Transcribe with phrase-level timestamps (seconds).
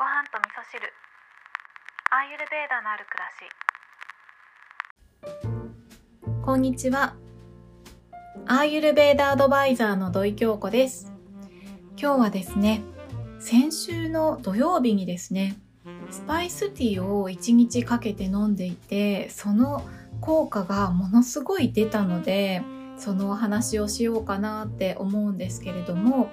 [0.00, 0.80] ご飯と味噌汁
[2.10, 3.28] アーユルベーダのある暮ら
[6.16, 7.16] しこんにちは。
[8.46, 11.12] アーユルベーダアドバイザーの土井京子です。
[11.98, 12.80] 今日はですね、
[13.40, 15.58] 先週の土曜日にですね、
[16.10, 19.84] スパイスティーを1日かけて飲んでいて、その
[20.22, 22.62] 効果がものすごい出たので、
[22.96, 26.30] そのお話をしようかなって思うんですけれども、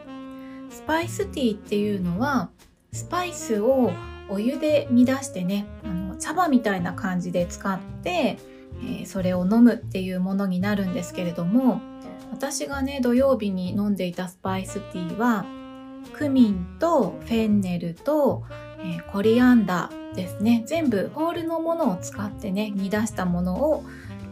[0.69, 2.49] スパイスティーっていうのは、
[2.97, 3.91] スパイスを
[4.27, 11.79] お湯で煮出してね、あの茶葉みたいな感じで使って、えーそれを飲むっていうものになるんですけれども
[12.31, 15.45] 私がね土曜日に飲んでいたスパイスティーは
[16.13, 18.43] クミンとフェンネルと、
[18.79, 20.63] えーコリアンダーですね。
[20.65, 23.83] 全部ホールのものを使ってね煮出したものを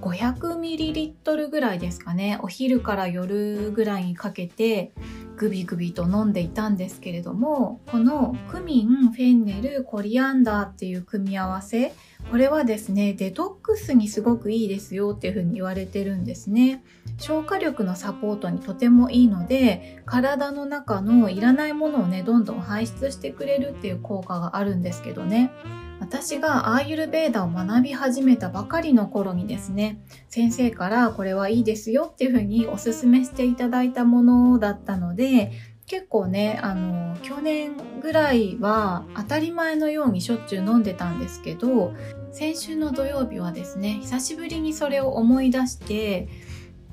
[0.06, 2.38] 500ml ぐらいですかね。
[2.42, 4.94] お昼から夜ぐらいにかけて
[5.36, 11.94] グビグビと飲んでいたんですけれどもこのクミンフェンネルコリアンダーっていう組み合わせ
[12.32, 16.84] これはですねデトックスにすごくいいですよっていうふうに言われてるんですね。
[17.18, 25.52] 消化力のサポートにとてもいいので体の中のいらないものをねどんどん排出してくれるっていう効果があるんですけどね。
[26.00, 35.52] 私がアーユルベーダを学び始めたばかりの頃にですね先生からこれはいいですよっていうふうにおすすめしていただいたものだったので
[35.88, 41.94] 結構ねあの去年ぐらいは当たり前のようにしょっちゅう飲んでたんですけど
[42.32, 46.28] 先週の土曜日はですね久しぶりにそれを思い出して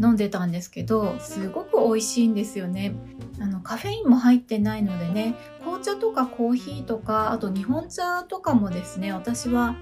[0.01, 2.95] 飲んでたんですけどすごく美味しいんですよね。
[3.43, 9.75] あのカフェインも入ってないのでね紅茶とかコーヒーとかあと日本茶とかもですね私は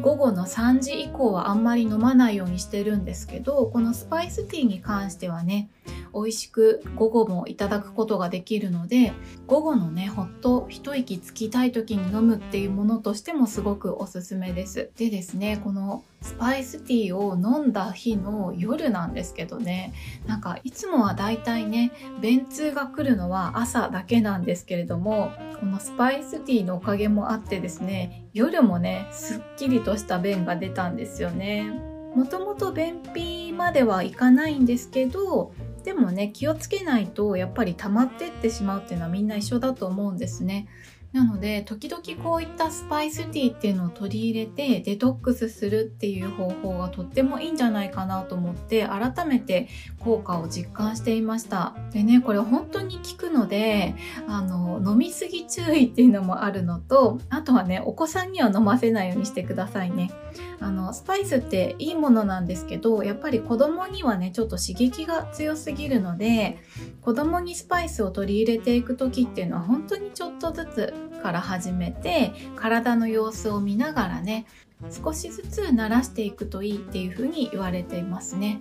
[0.00, 5.70] 午後の3時以降はあんまり飲まないようにしてるんですけどこのスパイスティーに関してはね
[6.14, 9.12] 美味しく午後もいただくことができるので
[9.46, 14.90] 午後のねほっと一息つきたい時に飲むっていうものとしてもすごくおすすめです。
[14.96, 19.92] でですねこのスパイスティーを飲んだ日の夜なんですけどね
[20.26, 31.94] なんかいつもはだいたいね便通が来るのは朝だけなんですけれどもこのスパイスティーのおかげもあってですね夜もねすっきりとした便が出たんですよね。
[32.14, 35.52] もともと便秘まではいかないんですけど
[35.84, 40.66] でもね気をつけないとやっぱり溜まってってしまうっていうのはみんな一緒だと思うんですね。
[41.14, 49.68] なので時々こういったスパイスティーっていうのを取り入れてデトックスするっていう方法がとってもいいんじゃないかなと思って改めて
[50.00, 51.76] 効果を実感していました。
[51.92, 53.94] でねこれ本当に効くので
[54.26, 60.10] あの飲みすぎ注意っていうのもあるのとあとはねお子さんには飲ませないようにしてくださいね。
[60.58, 66.58] あのスパイスっていいものなんですけどやっぱり子供にはねちょっと刺激が強すぎるので
[67.02, 74.46] 子供にスパイスを取り入れていく時っていうのは本当にちょっとずつから始めて体の様子を見ながらね
[74.90, 78.60] 少しずつ慣らしていくといいっていうふうに言われていますね。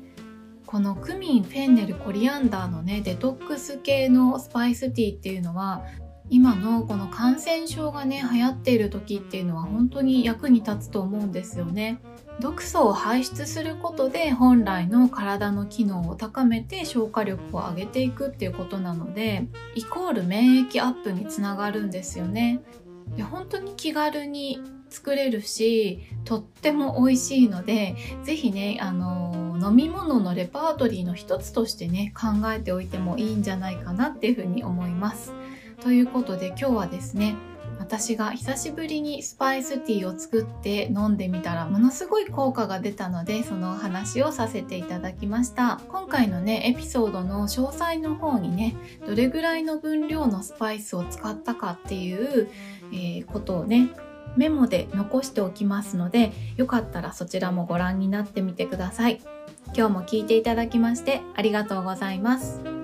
[0.65, 5.83] このクミン、フェンネル、コリアンダーのねデトックス系のスパイスティーっていうのは
[6.29, 11.99] 今のこの感染症がね流行っている時っていうのは本当に役に立つと思うんですよね。
[12.39, 22.61] 毒素を排出することで本来の体の機能を高めて消化力を上げていくっていうことなのでイコール免疫アップにつながるんですよね。
[23.15, 35.33] で本当に気軽に作れるしとっても美味しいので是非ねあの飲み物のレパートリーの一つとしてね考えておいてもいいんじゃないかなっていうふうに思います。
[35.81, 37.35] ということで今日はですね
[37.83, 45.81] 私が久しぶりにスパイスティーを作って飲んでみたらものすごい効果が出たのでそのお話をさせていただきました。
[45.89, 52.49] 今回のねエピソードの詳細の方にねどれぐらいの分量のスパイスを使ったかっていう、
[52.93, 53.89] えーことをね
[54.37, 59.19] メモで残しておきますのでよかったらそちらもご覧になってみてください。
[59.75, 62.82] 今日も聞いていただきましてありがとうございます。